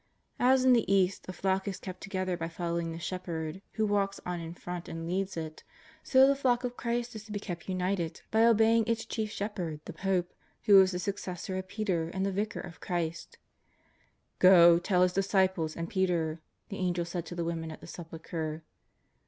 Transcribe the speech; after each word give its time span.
As 0.39 0.65
in 0.65 0.73
the 0.73 0.91
East 0.91 1.25
a 1.27 1.31
flock 1.31 1.67
is 1.67 1.77
kept 1.79 2.01
together 2.01 2.35
by 2.35 2.49
following 2.49 2.91
the 2.91 2.97
shepherd, 2.97 3.61
who 3.73 3.85
walks 3.85 4.19
on 4.25 4.39
in 4.39 4.55
front 4.55 4.89
and 4.89 5.05
leads 5.05 5.37
it, 5.37 5.63
so 6.01 6.25
the 6.25 6.35
flock 6.35 6.63
of 6.63 6.75
Christ 6.75 7.13
is 7.15 7.25
to 7.25 7.31
be 7.31 7.39
kept 7.39 7.69
united 7.69 8.23
by 8.31 8.43
obeying 8.47 8.83
its 8.87 9.05
chief 9.05 9.29
Shepherd 9.29 9.79
the 9.85 9.93
PopO; 9.93 10.25
who 10.63 10.81
is 10.81 10.89
the 10.89 10.97
succesor 10.97 11.55
of 11.55 11.67
Peter 11.67 12.09
and 12.09 12.25
the 12.25 12.31
Vicar 12.31 12.61
of 12.61 12.79
Christ. 12.79 13.37
'^ 14.37 14.39
Go, 14.39 14.79
tell 14.79 15.03
His 15.03 15.13
disciples 15.13 15.75
and 15.77 15.87
Peter," 15.87 16.41
the 16.69 16.77
Angel 16.77 17.05
said 17.05 17.27
to 17.27 17.35
the 17.35 17.45
women 17.45 17.69
at 17.71 17.79
the 17.79 17.85
Sepulchre. 17.85 18.63